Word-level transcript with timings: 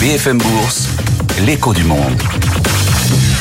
BFM 0.00 0.38
Bourse, 0.38 0.96
l'écho 1.44 1.74
du 1.74 1.82
monde. 1.82 2.12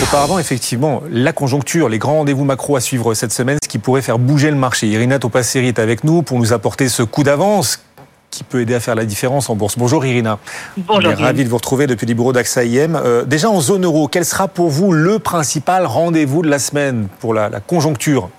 Auparavant, 0.01 0.39
effectivement, 0.39 1.03
la 1.11 1.31
conjoncture, 1.31 1.87
les 1.87 1.99
grands 1.99 2.15
rendez-vous 2.15 2.45
macro 2.45 2.75
à 2.75 2.81
suivre 2.81 3.13
cette 3.13 3.31
semaine, 3.31 3.59
ce 3.63 3.69
qui 3.69 3.77
pourrait 3.77 4.01
faire 4.01 4.17
bouger 4.17 4.49
le 4.49 4.57
marché. 4.57 4.87
Irina 4.87 5.19
Topasseri 5.19 5.67
est 5.67 5.77
avec 5.77 6.03
nous 6.03 6.23
pour 6.23 6.39
nous 6.39 6.53
apporter 6.53 6.89
ce 6.89 7.03
coup 7.03 7.21
d'avance 7.21 7.85
qui 8.31 8.43
peut 8.43 8.61
aider 8.61 8.73
à 8.73 8.79
faire 8.79 8.95
la 8.95 9.05
différence 9.05 9.51
en 9.51 9.55
bourse. 9.55 9.77
Bonjour 9.77 10.03
Irina. 10.03 10.39
Bonjour. 10.77 11.13
Ravi 11.15 11.43
de 11.43 11.49
vous 11.49 11.57
retrouver 11.57 11.85
depuis 11.85 12.07
les 12.07 12.15
bureaux 12.15 12.33
d'AXA 12.33 12.63
IM. 12.65 12.95
Euh, 12.95 13.23
déjà 13.23 13.51
en 13.51 13.61
zone 13.61 13.85
euro, 13.85 14.07
quel 14.07 14.25
sera 14.25 14.47
pour 14.47 14.69
vous 14.69 14.91
le 14.91 15.19
principal 15.19 15.85
rendez-vous 15.85 16.41
de 16.41 16.49
la 16.49 16.57
semaine 16.57 17.07
pour 17.19 17.35
la, 17.35 17.49
la 17.49 17.59
conjoncture? 17.59 18.29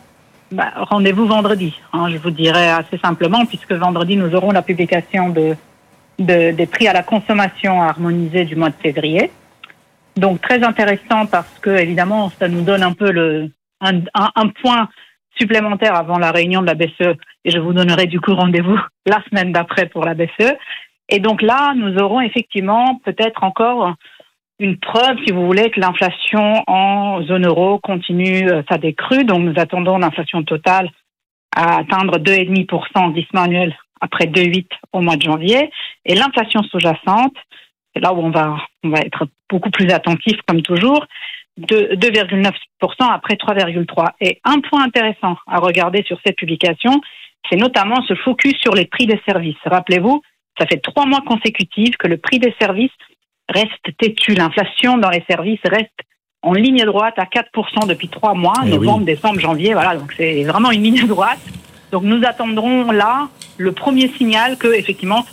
Bah, 0.50 0.72
Rendez-vous 0.90 1.26
vendredi, 1.26 1.72
hein, 1.92 2.06
je 2.10 2.16
vous 2.16 2.30
dirais 2.30 2.68
assez 2.68 2.98
simplement, 2.98 3.46
puisque 3.46 3.72
vendredi, 3.72 4.16
nous 4.16 4.34
aurons 4.34 4.50
la 4.50 4.62
publication 4.62 5.28
de, 5.28 5.54
de, 6.18 6.50
des 6.52 6.66
prix 6.66 6.88
à 6.88 6.92
la 6.92 7.02
consommation 7.02 7.82
harmonisés 7.82 8.44
du 8.44 8.56
mois 8.56 8.70
de 8.70 8.76
février. 8.82 9.30
Donc 10.16 10.40
très 10.40 10.62
intéressant 10.64 11.26
parce 11.26 11.59
que 11.60 11.70
évidemment 11.70 12.30
ça 12.30 12.48
nous 12.48 12.62
donne 12.62 12.82
un 12.82 12.92
peu 12.92 13.10
le 13.10 13.50
un, 13.80 14.00
un, 14.14 14.48
point 14.48 14.88
supplémentaire 15.38 15.95
avant 15.95 16.18
la 16.18 16.32
réunion 16.32 16.62
de 16.62 16.66
la 16.66 16.74
BCE 16.74 17.16
et 17.45 17.50
je 17.50 17.59
vous 17.59 17.73
donnerai 17.73 18.06
du 18.06 18.20
coup 18.20 18.34
rendez-vous 18.34 18.78
la 19.06 19.23
semaine 19.28 19.52
d'après 19.52 19.86
pour 19.86 20.04
la 20.04 20.14
BCE. 20.14 20.56
Et 21.09 21.20
donc 21.20 21.40
là, 21.40 21.73
nous 21.74 21.96
aurons 21.98 22.20
effectivement 22.20 23.00
peut-être 23.04 23.45
encore 23.45 23.95
une 24.59 24.76
preuve, 24.76 25.16
si 25.24 25.32
vous 25.32 25.46
voulez, 25.46 25.70
que 25.70 25.80
l'inflation 25.80 26.64
en 26.66 27.23
zone 27.23 27.46
euro 27.46 27.78
continue 27.78 28.50
sa 28.68 28.76
décrue. 28.76 29.24
Donc 29.24 29.40
nous 29.40 29.54
attendons 29.56 29.98
l'inflation 29.98 30.42
totale 30.42 30.90
à 31.54 31.78
atteindre 31.78 32.18
2,5% 32.18 32.80
en 32.96 33.10
glissement 33.10 33.42
annuel 33.42 33.74
après 34.01 34.27
2,8 34.27 34.66
au 34.93 35.01
mois 35.01 35.16
de 35.16 35.23
janvier. 35.23 35.70
Et 36.05 36.15
l'inflation 36.15 36.62
sous-jacente, 36.65 37.34
c'est 37.95 38.01
là 38.01 38.12
où 38.12 38.21
on 38.21 38.30
va, 38.30 38.57
on 38.84 38.91
va 38.91 39.01
être 39.01 39.27
beaucoup 39.51 39.71
plus 39.71 39.91
attentif 39.91 40.37
comme 40.47 40.62
toujours, 40.62 41.07
de 41.57 41.95
2,9% 41.96 42.52
après 43.10 43.35
3,3%. 43.35 44.07
Et 44.21 44.40
un 44.45 44.60
point 44.60 44.85
intéressant 44.85 45.37
à 45.46 45.59
regarder 45.59 46.02
sur 46.05 46.18
cette 46.24 46.37
publication, 46.37 47.01
c'est 47.51 47.57
notamment 47.57 48.02
ce 48.07 48.15
focus 48.15 48.55
sur 48.60 48.74
les 48.74 48.87
prix 48.87 49.07
des 49.07 49.21
services. 49.27 49.57
Rappelez-vous, 49.65 50.23
ça 50.59 50.66
fait 50.66 50.79
trois 50.79 51.07
mois 51.07 51.23
consécutifs 51.27 51.96
que 51.96 52.09
le 52.09 52.18
prix 52.18 52.38
des 52.38 52.55
services 52.60 52.90
reste 53.49 53.96
têtu. 53.99 54.35
L'inflation 54.35 54.99
dans 54.99 55.10
les 55.10 55.24
services 55.29 55.60
reste 55.65 55.90
en 56.43 56.52
ligne 56.52 56.85
droite 56.85 57.15
à 57.16 57.24
4% 57.24 57.88
depuis 57.88 58.09
trois 58.09 58.35
mois, 58.35 58.55
Eh 58.65 58.71
novembre, 58.71 58.99
oui. 58.99 59.05
décembre, 59.07 59.40
janvier. 59.40 59.73
Voilà, 59.73 59.96
donc 59.96 60.12
c'est 60.16 60.45
vraiment 60.45 60.71
une 60.71 60.83
ligne 60.83 61.07
droite. 61.07 61.40
Donc 61.92 62.02
nous 62.02 62.20
attendrons 62.24 62.90
là 62.90 63.28
le 63.56 63.72
premier 63.72 64.08
signal 64.08 64.56
que 64.56 64.69
effectivement 64.69 65.25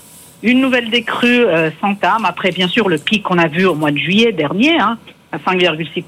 une 0.44 0.62
nouvelle 0.62 0.90
décrue 0.90 1.46
euh, 1.46 1.72
s'entame. 1.82 2.26
Après 2.26 2.52
bien 2.52 2.68
sûr 2.68 2.90
le 2.90 2.98
pic 2.98 3.24
qu'on 3.24 3.38
a 3.38 3.48
vu 3.48 3.66
au 3.66 3.76
mois 3.76 3.92
de 3.92 3.98
juillet 3.98 4.32
dernier 4.32 4.78
hein, 4.80 4.98
à 5.32 5.38
5,6%. 5.38 6.04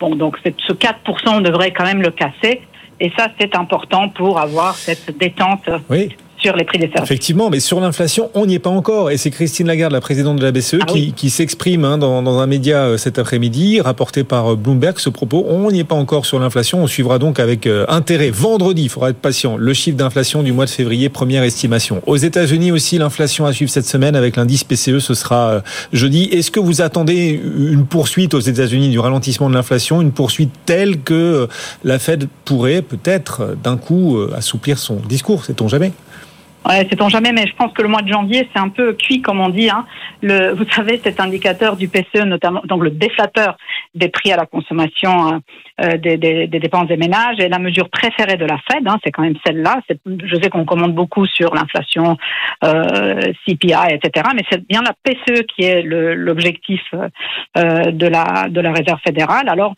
Bon 0.00 0.14
donc 0.16 0.38
ce 0.44 0.72
4% 0.72 0.94
on 1.26 1.40
devrait 1.40 1.72
quand 1.72 1.84
même 1.84 2.02
le 2.02 2.10
casser. 2.10 2.62
Et 3.00 3.12
ça 3.16 3.28
c'est 3.40 3.54
important 3.54 4.08
pour 4.08 4.40
avoir 4.40 4.74
cette 4.74 5.16
détente 5.18 5.68
Oui, 5.88 6.14
sur 6.40 6.54
les 6.56 6.64
prix 6.64 6.78
des 6.78 6.86
services. 6.86 7.02
effectivement, 7.04 7.50
mais 7.50 7.60
sur 7.60 7.80
l'inflation, 7.80 8.30
on 8.34 8.46
n'y 8.46 8.54
est 8.54 8.58
pas 8.58 8.70
encore. 8.70 9.10
Et 9.10 9.16
c'est 9.16 9.30
Christine 9.30 9.66
Lagarde, 9.66 9.92
la 9.92 10.00
présidente 10.00 10.36
de 10.38 10.42
la 10.44 10.52
BCE, 10.52 10.78
Ah 10.80 10.84
qui, 10.86 10.92
oui. 10.94 11.12
qui 11.16 11.30
s'exprime 11.30 11.84
hein, 11.84 11.98
dans, 11.98 12.22
dans 12.22 12.38
un 12.38 12.46
média 12.46 12.78
euh, 12.84 12.96
cet 12.96 13.18
après-midi, 13.18 13.80
rapporté 13.80 14.24
par 14.24 14.52
euh, 14.52 14.56
Bloomberg, 14.56 14.98
ce 14.98 15.08
propos. 15.10 15.44
On 15.48 15.70
n'y 15.70 15.80
est 15.80 15.84
pas 15.84 15.94
encore 15.96 16.26
sur 16.26 16.38
l'inflation. 16.38 16.82
On 16.82 16.86
suivra 16.86 17.18
donc 17.18 17.40
avec 17.40 17.66
euh, 17.66 17.84
intérêt. 17.88 18.30
Vendredi, 18.30 18.82
il 18.84 18.88
faudra 18.88 19.10
être 19.10 19.16
patient. 19.18 19.56
Le 19.56 19.72
chiffre 19.74 19.96
d'inflation 19.96 20.42
du 20.42 20.52
mois 20.52 20.64
de 20.64 20.70
février, 20.70 21.08
première 21.08 21.42
estimation. 21.42 22.02
Aux 22.06 22.16
États-Unis 22.16 22.72
aussi, 22.72 22.98
l'inflation 22.98 23.44
à 23.46 23.52
suivre 23.52 23.70
cette 23.70 23.86
semaine 23.86 24.14
avec 24.14 24.36
l'indice 24.36 24.64
PCE, 24.64 24.98
ce 25.00 25.14
sera 25.14 25.48
euh, 25.50 25.60
jeudi. 25.92 26.24
Est-ce 26.30 26.50
que 26.50 26.60
vous 26.60 26.80
attendez 26.82 27.40
une 27.58 27.86
poursuite 27.86 28.34
aux 28.34 28.40
États-Unis 28.40 28.90
du 28.90 28.98
ralentissement 28.98 29.48
de 29.50 29.54
l'inflation, 29.54 30.00
une 30.00 30.12
poursuite 30.12 30.50
telle 30.66 31.00
que 31.00 31.48
la 31.84 31.98
Fed 31.98 32.28
pourrait 32.44 32.82
peut-être 32.82 33.56
d'un 33.62 33.76
coup 33.76 34.18
assouplir 34.36 34.78
son 34.78 34.96
discours, 34.96 35.44
sait-on 35.44 35.68
jamais? 35.68 35.92
Ouais, 36.68 36.86
sait-on 36.90 37.08
jamais, 37.08 37.32
mais 37.32 37.46
je 37.46 37.54
pense 37.54 37.72
que 37.72 37.80
le 37.80 37.88
mois 37.88 38.02
de 38.02 38.12
janvier, 38.12 38.46
c'est 38.52 38.60
un 38.60 38.68
peu 38.68 38.92
cuit, 38.92 39.22
comme 39.22 39.40
on 39.40 39.48
dit. 39.48 39.70
Hein. 39.70 39.86
Le, 40.20 40.52
vous 40.52 40.68
savez, 40.70 41.00
cet 41.02 41.18
indicateur 41.18 41.76
du 41.76 41.88
PCE, 41.88 42.24
notamment, 42.26 42.60
donc 42.64 42.82
le 42.82 42.90
déflateur 42.90 43.56
des 43.94 44.08
prix 44.08 44.32
à 44.32 44.36
la 44.36 44.44
consommation 44.44 45.32
euh, 45.32 45.38
euh, 45.82 45.96
des, 45.96 46.18
des, 46.18 46.46
des 46.46 46.60
dépenses 46.60 46.88
des 46.88 46.98
ménages, 46.98 47.38
est 47.38 47.48
la 47.48 47.58
mesure 47.58 47.88
préférée 47.88 48.36
de 48.36 48.44
la 48.44 48.58
Fed. 48.70 48.86
Hein, 48.86 48.98
c'est 49.02 49.10
quand 49.10 49.22
même 49.22 49.38
celle-là. 49.46 49.80
Je 50.06 50.34
sais 50.36 50.50
qu'on 50.50 50.66
commande 50.66 50.94
beaucoup 50.94 51.26
sur 51.26 51.54
l'inflation, 51.54 52.18
euh, 52.64 53.32
CPI, 53.46 53.94
etc. 53.94 54.26
Mais 54.34 54.42
c'est 54.50 54.66
bien 54.66 54.82
la 54.82 54.92
PCE 55.02 55.44
qui 55.46 55.64
est 55.64 55.80
l'objectif 55.82 56.82
euh, 57.56 57.90
de 57.92 58.06
la 58.06 58.48
de 58.50 58.60
la 58.60 58.72
Réserve 58.72 59.00
fédérale. 59.06 59.48
Alors 59.48 59.74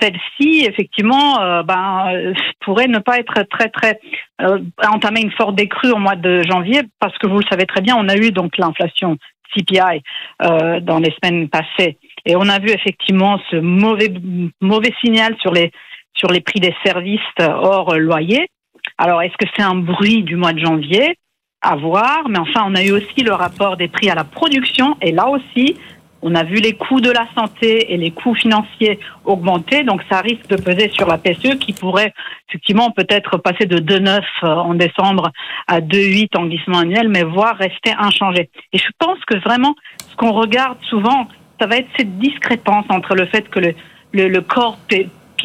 celle-ci, 0.00 0.66
effectivement, 0.68 1.40
euh, 1.40 1.62
ben, 1.62 2.12
euh, 2.12 2.34
pourrait 2.60 2.88
ne 2.88 2.98
pas 2.98 3.18
être 3.18 3.42
très 3.50 3.68
très 3.68 4.00
euh, 4.40 4.58
entamer 4.86 5.20
une 5.20 5.32
forte 5.32 5.54
décrue 5.54 5.90
au 5.90 5.98
mois 5.98 6.16
de 6.16 6.42
janvier 6.42 6.82
parce 6.98 7.16
que 7.18 7.26
vous 7.26 7.38
le 7.38 7.46
savez 7.50 7.66
très 7.66 7.80
bien, 7.80 7.96
on 7.96 8.08
a 8.08 8.16
eu 8.16 8.30
donc 8.30 8.56
l'inflation 8.58 9.16
CPI 9.54 10.02
euh, 10.42 10.80
dans 10.80 10.98
les 10.98 11.12
semaines 11.22 11.48
passées 11.48 11.98
et 12.24 12.36
on 12.36 12.48
a 12.48 12.58
vu 12.58 12.70
effectivement 12.70 13.40
ce 13.50 13.56
mauvais 13.56 14.12
mauvais 14.60 14.94
signal 15.02 15.36
sur 15.40 15.52
les 15.52 15.72
sur 16.14 16.28
les 16.28 16.40
prix 16.40 16.60
des 16.60 16.74
services 16.84 17.20
hors 17.38 17.96
loyer. 17.96 18.48
Alors 18.98 19.22
est-ce 19.22 19.36
que 19.36 19.50
c'est 19.56 19.62
un 19.62 19.74
bruit 19.74 20.22
du 20.22 20.36
mois 20.36 20.52
de 20.52 20.60
janvier? 20.60 21.16
À 21.62 21.76
voir, 21.76 22.22
mais 22.28 22.38
enfin 22.38 22.64
on 22.66 22.74
a 22.74 22.82
eu 22.82 22.92
aussi 22.92 23.22
le 23.22 23.32
rapport 23.32 23.76
des 23.76 23.88
prix 23.88 24.08
à 24.08 24.14
la 24.14 24.24
production 24.24 24.96
et 25.02 25.12
là 25.12 25.28
aussi 25.28 25.76
on 26.22 26.34
a 26.34 26.44
vu 26.44 26.56
les 26.56 26.74
coûts 26.74 27.00
de 27.00 27.10
la 27.10 27.26
santé 27.34 27.92
et 27.92 27.96
les 27.96 28.10
coûts 28.10 28.34
financiers 28.34 28.98
augmenter, 29.24 29.82
donc 29.84 30.02
ça 30.10 30.20
risque 30.20 30.46
de 30.48 30.56
peser 30.56 30.90
sur 30.90 31.08
la 31.08 31.18
PCE 31.18 31.58
qui 31.58 31.72
pourrait 31.72 32.12
effectivement 32.48 32.90
peut-être 32.90 33.38
passer 33.38 33.66
de 33.66 33.78
2,9 33.78 34.20
en 34.44 34.74
décembre 34.74 35.30
à 35.66 35.80
2,8 35.80 36.36
en 36.36 36.46
glissement 36.46 36.80
annuel, 36.80 37.08
mais 37.08 37.22
voire 37.22 37.56
rester 37.56 37.92
inchangé. 37.98 38.50
Et 38.72 38.78
je 38.78 38.88
pense 38.98 39.18
que 39.26 39.38
vraiment, 39.38 39.74
ce 40.10 40.16
qu'on 40.16 40.32
regarde 40.32 40.78
souvent, 40.82 41.26
ça 41.60 41.66
va 41.66 41.76
être 41.76 41.88
cette 41.96 42.18
discrépance 42.18 42.86
entre 42.88 43.14
le 43.14 43.26
fait 43.26 43.48
que 43.48 43.60
le, 43.60 43.74
le, 44.12 44.28
le 44.28 44.40
corps 44.40 44.78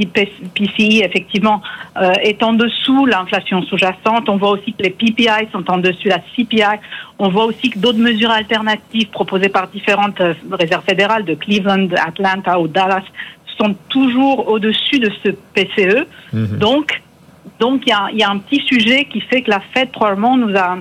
PCI, 0.03 1.01
effectivement, 1.03 1.61
euh, 1.97 2.11
est 2.22 2.44
en 2.44 2.53
dessous 2.53 3.06
l'inflation 3.06 3.61
sous-jacente. 3.63 4.28
On 4.28 4.38
voit 4.38 4.51
aussi 4.51 4.73
que 4.73 4.83
les 4.83 4.89
PPI 4.89 5.47
sont 5.51 5.69
en 5.69 5.78
dessus 5.78 6.09
la 6.09 6.19
CPI. 6.19 6.79
On 7.19 7.29
voit 7.29 7.45
aussi 7.45 7.69
que 7.69 7.79
d'autres 7.79 8.00
mesures 8.00 8.31
alternatives 8.31 9.09
proposées 9.09 9.50
par 9.50 9.67
différentes 9.69 10.19
euh, 10.22 10.33
réserves 10.51 10.83
fédérales 10.83 11.23
de 11.23 11.33
Cleveland, 11.33 11.88
Atlanta 11.97 12.59
ou 12.59 12.67
Dallas 12.67 13.03
sont 13.57 13.75
toujours 13.89 14.50
au-dessus 14.50 15.00
de 15.00 15.09
ce 15.23 15.29
PCE. 15.53 16.06
Mhm. 16.33 16.57
Donc, 16.57 17.01
donc 17.59 17.83
il 17.85 17.94
y 18.13 18.19
y 18.19 18.23
a 18.23 18.29
un 18.29 18.38
petit 18.39 18.62
sujet 18.66 19.06
qui 19.06 19.22
fait 19.22 19.41
que 19.41 19.50
la 19.50 19.62
Fed 19.73 19.91
probablement 19.91 20.35
nous 20.35 20.56
a 20.57 20.77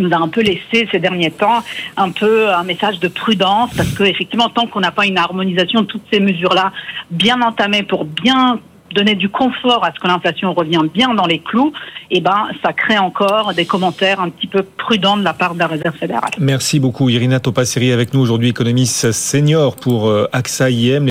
nous 0.00 0.12
a 0.12 0.18
un 0.18 0.28
peu 0.28 0.42
laissé 0.42 0.88
ces 0.90 0.98
derniers 0.98 1.30
temps 1.30 1.62
un 1.96 2.10
peu 2.10 2.52
un 2.52 2.64
message 2.64 3.00
de 3.00 3.08
prudence 3.08 3.70
parce 3.76 3.90
que 3.92 4.04
effectivement 4.04 4.48
tant 4.48 4.66
qu'on 4.66 4.80
n'a 4.80 4.92
pas 4.92 5.06
une 5.06 5.18
harmonisation 5.18 5.82
de 5.82 5.86
toutes 5.86 6.04
ces 6.12 6.20
mesures 6.20 6.54
là 6.54 6.72
bien 7.10 7.40
entamées 7.42 7.82
pour 7.82 8.04
bien 8.04 8.60
donner 8.94 9.14
du 9.14 9.28
confort 9.28 9.84
à 9.84 9.92
ce 9.94 10.00
que 10.00 10.06
l'inflation 10.06 10.52
revienne 10.52 10.88
bien 10.88 11.14
dans 11.14 11.26
les 11.26 11.38
clous, 11.38 11.72
et 12.10 12.20
ben 12.20 12.48
ça 12.62 12.72
crée 12.72 12.98
encore 12.98 13.54
des 13.54 13.64
commentaires 13.64 14.20
un 14.20 14.30
petit 14.30 14.46
peu 14.46 14.62
prudents 14.62 15.16
de 15.16 15.22
la 15.22 15.32
part 15.32 15.54
de 15.54 15.60
la 15.60 15.66
Réserve 15.66 15.96
fédérale. 15.96 16.30
Merci 16.38 16.80
beaucoup 16.80 17.08
Irina 17.08 17.40
Topasseri 17.40 17.92
avec 17.92 18.14
nous 18.14 18.20
aujourd'hui, 18.20 18.48
économiste 18.48 19.12
senior 19.12 19.76
pour 19.76 20.08
euh, 20.08 20.28
AXA 20.32 20.70
IM. 20.70 21.08